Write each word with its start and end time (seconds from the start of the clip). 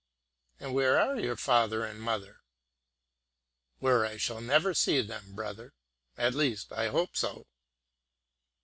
"And 0.59 0.73
where 0.73 0.99
are 0.99 1.19
your 1.19 1.35
father 1.35 1.85
and 1.85 2.01
mother?" 2.01 2.41
"Where 3.77 4.03
I 4.03 4.17
shall 4.17 4.41
never 4.41 4.73
see 4.73 4.99
them, 5.01 5.35
brother; 5.35 5.75
at 6.17 6.33
least, 6.33 6.73
I 6.73 6.87
hope 6.87 7.15
so." 7.15 7.45